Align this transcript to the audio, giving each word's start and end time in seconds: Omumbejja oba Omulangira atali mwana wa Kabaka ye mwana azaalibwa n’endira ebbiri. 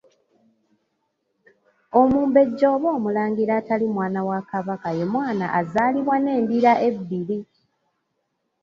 Omumbejja 2.01 2.65
oba 2.75 2.87
Omulangira 2.97 3.53
atali 3.61 3.87
mwana 3.95 4.19
wa 4.29 4.39
Kabaka 4.49 4.89
ye 4.97 5.05
mwana 5.13 5.45
azaalibwa 5.59 6.15
n’endira 6.19 6.73
ebbiri. 6.87 7.39